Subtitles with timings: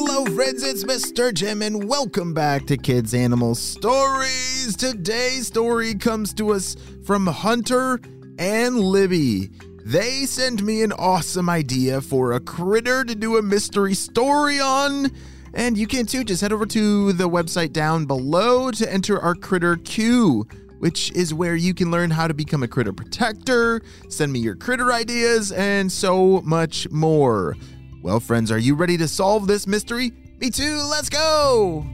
[0.00, 1.34] Hello, friends, it's Mr.
[1.34, 4.76] Jim, and welcome back to Kids Animal Stories.
[4.76, 7.98] Today's story comes to us from Hunter
[8.38, 9.50] and Libby.
[9.84, 15.10] They sent me an awesome idea for a critter to do a mystery story on.
[15.52, 16.22] And you can too.
[16.22, 20.46] Just head over to the website down below to enter our critter queue,
[20.78, 24.54] which is where you can learn how to become a critter protector, send me your
[24.54, 27.56] critter ideas, and so much more.
[28.00, 30.12] Well, friends, are you ready to solve this mystery?
[30.40, 31.84] Me too, let's go!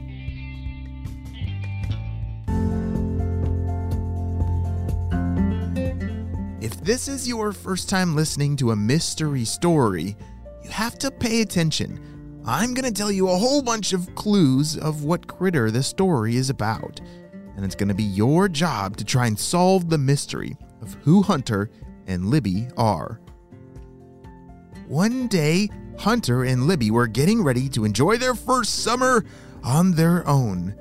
[6.61, 10.15] If this is your first time listening to a mystery story,
[10.63, 11.99] you have to pay attention.
[12.45, 16.35] I'm going to tell you a whole bunch of clues of what critter the story
[16.35, 17.01] is about,
[17.55, 21.23] and it's going to be your job to try and solve the mystery of who
[21.23, 21.71] Hunter
[22.05, 23.19] and Libby are.
[24.87, 29.25] One day, Hunter and Libby were getting ready to enjoy their first summer
[29.63, 30.75] on their own.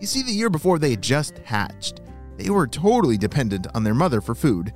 [0.00, 2.00] You see, the year before they just hatched,
[2.36, 4.72] they were totally dependent on their mother for food.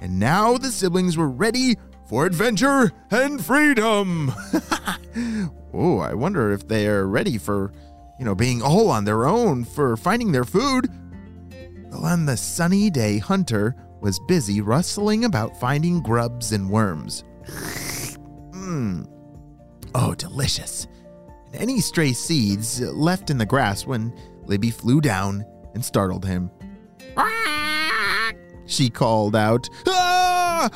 [0.00, 4.32] And now the siblings were ready for adventure and freedom.
[5.72, 7.72] oh, I wonder if they are ready for,
[8.18, 10.88] you know, being all on their own for finding their food.
[11.90, 17.24] Well, on the sunny day, Hunter was busy rustling about finding grubs and worms.
[17.46, 19.08] Mmm.
[19.94, 20.86] Oh, delicious.
[21.52, 24.12] And any stray seeds left in the grass when
[24.44, 26.50] Libby flew down and startled him.
[28.66, 30.70] She called out, Ah!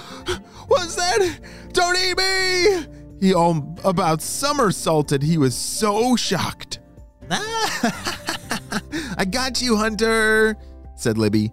[0.68, 1.38] What's that?
[1.72, 2.86] Don't eat me!
[3.20, 5.22] He all about somersaulted.
[5.22, 6.80] He was so shocked.
[7.30, 10.56] I got you, Hunter,
[10.94, 11.52] said Libby.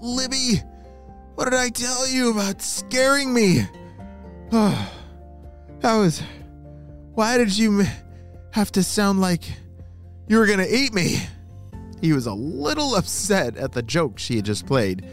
[0.00, 0.62] Libby,
[1.36, 3.66] what did I tell you about scaring me?
[5.80, 6.20] That was.
[7.18, 7.84] Why did you
[8.52, 9.42] have to sound like
[10.28, 11.20] you were gonna eat me?
[12.00, 15.04] He was a little upset at the joke she had just played.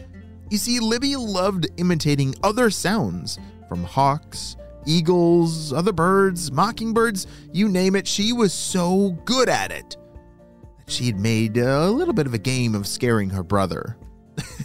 [0.51, 4.55] You see, Libby loved imitating other sounds from hawks,
[4.85, 8.07] eagles, other birds, mockingbirds, you name it.
[8.07, 9.97] She was so good at it
[10.77, 13.97] that she had made a little bit of a game of scaring her brother.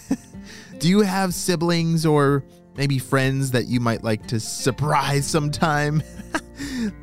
[0.79, 2.45] Do you have siblings or
[2.77, 6.03] maybe friends that you might like to surprise sometime?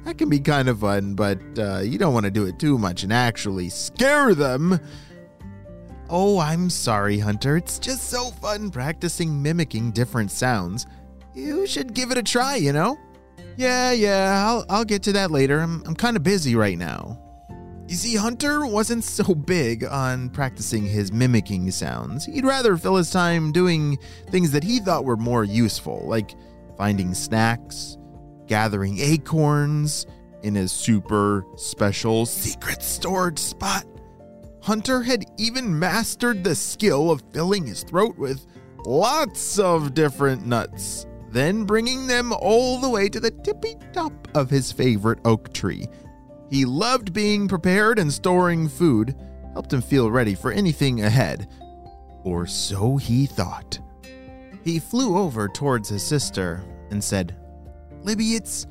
[0.06, 2.78] that can be kind of fun, but uh, you don't want to do it too
[2.78, 4.80] much and actually scare them.
[6.10, 7.58] Oh, I'm sorry, Hunter.
[7.58, 10.86] It's just so fun practicing mimicking different sounds.
[11.34, 12.98] You should give it a try, you know?
[13.58, 15.60] Yeah, yeah, I'll, I'll get to that later.
[15.60, 17.20] I'm, I'm kind of busy right now.
[17.88, 22.26] You see, Hunter wasn't so big on practicing his mimicking sounds.
[22.26, 23.98] He'd rather fill his time doing
[24.30, 26.36] things that he thought were more useful, like
[26.78, 27.98] finding snacks,
[28.46, 30.06] gathering acorns
[30.44, 33.86] in his super special secret storage spot.
[34.62, 38.46] Hunter had even mastered the skill of filling his throat with
[38.86, 44.50] lots of different nuts, then bringing them all the way to the tippy top of
[44.50, 45.88] his favorite oak tree.
[46.50, 49.16] He loved being prepared and storing food,
[49.54, 51.48] helped him feel ready for anything ahead.
[52.24, 53.80] Or so he thought.
[54.64, 57.36] He flew over towards his sister and said,
[58.04, 58.66] Libby, it's,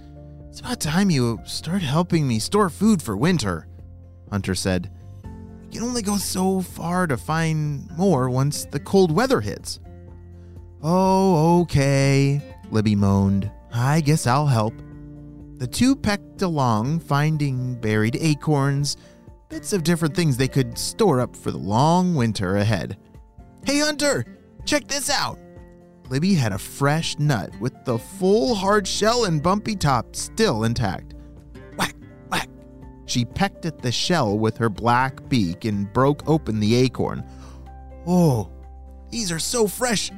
[0.48, 3.66] it's about time you start helping me store food for winter.
[4.30, 4.90] Hunter said,
[5.24, 9.80] We can only go so far to find more once the cold weather hits.
[10.82, 13.50] Oh, okay, Libby moaned.
[13.72, 14.74] I guess I'll help.
[15.58, 18.98] The two pecked along, finding buried acorns,
[19.48, 22.98] bits of different things they could store up for the long winter ahead.
[23.64, 24.26] Hey, Hunter,
[24.66, 25.38] check this out!
[26.10, 31.14] Libby had a fresh nut with the full hard shell and bumpy top still intact.
[31.76, 31.94] Whack,
[32.28, 32.48] whack.
[33.06, 37.24] She pecked at the shell with her black beak and broke open the acorn.
[38.06, 38.50] Oh,
[39.10, 40.12] these are so fresh.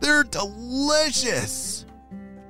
[0.00, 1.84] They're delicious.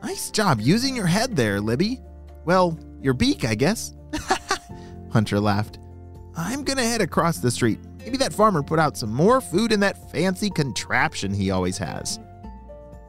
[0.03, 2.01] Nice job using your head there, Libby.
[2.45, 3.95] Well, your beak, I guess.
[5.13, 5.79] Hunter laughed.
[6.37, 7.79] I'm gonna head across the street.
[7.99, 12.19] Maybe that farmer put out some more food in that fancy contraption he always has.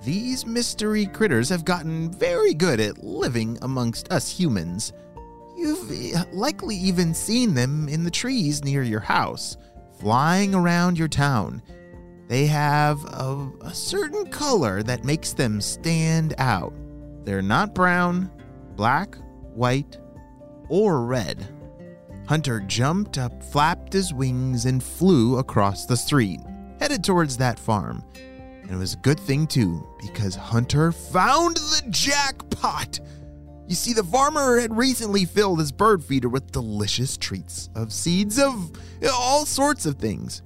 [0.03, 4.93] These mystery critters have gotten very good at living amongst us humans.
[5.57, 9.57] You've eh, likely even seen them in the trees near your house,
[9.99, 11.63] flying around your town.
[12.27, 16.73] They have a, a certain color that makes them stand out.
[17.23, 18.31] They're not brown,
[18.75, 19.17] black,
[19.55, 19.97] white,
[20.69, 21.47] or red.
[22.27, 26.39] Hunter jumped up, flapped his wings, and flew across the street,
[26.79, 28.03] headed towards that farm.
[28.63, 32.99] And it was a good thing, too, because Hunter found the jackpot.
[33.67, 38.39] You see, the farmer had recently filled his bird feeder with delicious treats of seeds
[38.39, 38.71] of
[39.11, 40.41] all sorts of things.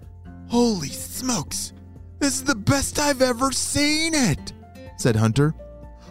[0.48, 1.74] Holy smokes!
[2.20, 4.52] This is the best I've ever seen it,
[4.98, 5.54] said Hunter.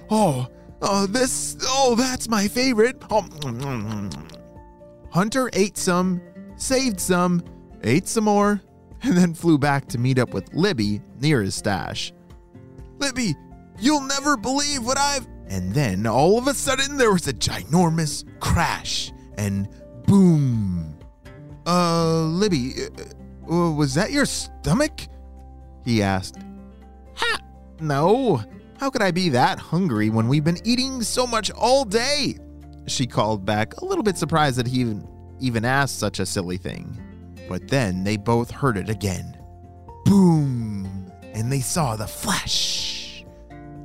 [0.08, 0.48] Oh,
[0.82, 3.02] oh, this, oh, that's my favorite.
[5.10, 6.20] Hunter ate some,
[6.56, 7.42] saved some,
[7.82, 8.60] ate some more,
[9.02, 12.12] and then flew back to meet up with Libby near his stash.
[12.98, 13.34] Libby,
[13.78, 15.26] you'll never believe what I've.
[15.48, 19.68] And then all of a sudden there was a ginormous crash and
[20.06, 20.98] boom.
[21.66, 22.74] Uh, Libby,
[23.48, 25.00] uh, uh, was that your stomach?
[25.84, 26.36] He asked.
[27.14, 27.38] Ha!
[27.80, 28.42] No.
[28.78, 32.36] How could I be that hungry when we've been eating so much all day?
[32.86, 35.06] She called back, a little bit surprised that he even,
[35.40, 36.96] even asked such a silly thing.
[37.48, 39.36] But then they both heard it again.
[40.04, 41.10] Boom!
[41.34, 43.24] And they saw the flash.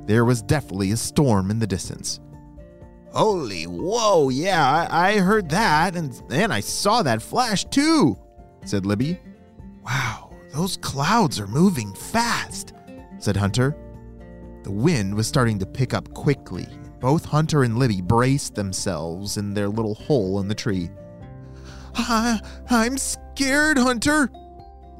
[0.06, 2.20] There was definitely a storm in the distance.
[3.10, 8.16] Holy whoa, yeah, I, I heard that, and, and I saw that flash too,
[8.64, 9.18] said Libby.
[9.84, 12.74] Wow, those clouds are moving fast,
[13.18, 13.76] said Hunter.
[14.64, 16.66] The wind was starting to pick up quickly.
[16.98, 20.88] Both Hunter and Libby braced themselves in their little hole in the tree.
[21.94, 22.40] I,
[22.70, 24.30] I'm scared, Hunter.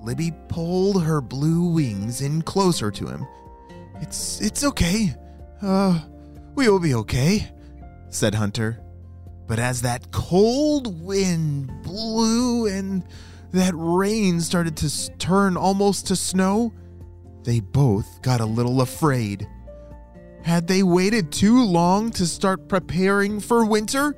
[0.03, 3.27] Libby pulled her blue wings in closer to him.
[4.03, 5.15] It's it's okay.
[5.63, 5.99] Uh,
[6.55, 7.51] we will be okay,
[8.11, 8.81] said Hunter.
[9.47, 13.03] But as that cold wind blew and
[13.53, 16.71] that rain started to turn almost to snow,
[17.45, 19.49] they both got a little afraid.
[20.45, 24.15] Had they waited too long to start preparing for winter?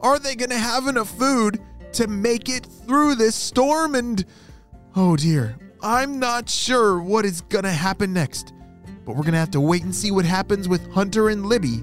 [0.00, 1.60] Are they going to have enough food
[1.94, 3.96] to make it through this storm?
[3.96, 4.24] And
[4.94, 8.52] oh dear, I'm not sure what is going to happen next.
[9.04, 11.82] But we're going to have to wait and see what happens with Hunter and Libby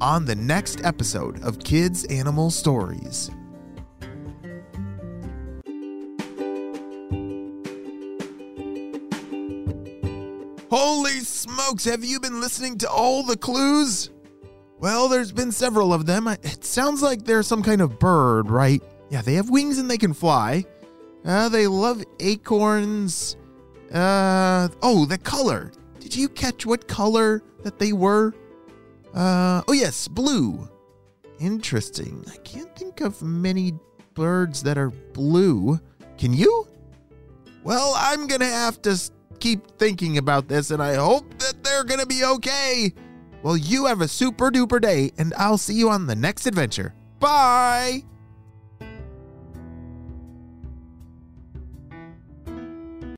[0.00, 3.32] on the next episode of Kids Animal Stories.
[10.72, 14.08] Holy smokes, have you been listening to all the clues?
[14.78, 16.26] Well, there's been several of them.
[16.26, 18.82] It sounds like they're some kind of bird, right?
[19.10, 20.64] Yeah, they have wings and they can fly.
[21.26, 23.36] Uh, they love acorns.
[23.92, 25.72] Uh, oh, the color.
[26.00, 28.32] Did you catch what color that they were?
[29.12, 30.66] Uh, oh yes, blue.
[31.38, 32.24] Interesting.
[32.32, 33.74] I can't think of many
[34.14, 35.78] birds that are blue.
[36.16, 36.66] Can you?
[37.62, 38.96] Well, I'm gonna have to
[39.42, 42.94] keep thinking about this, and I hope that they're gonna be okay.
[43.42, 46.94] Well, you have a super duper day, and I'll see you on the next adventure.
[47.18, 48.04] Bye!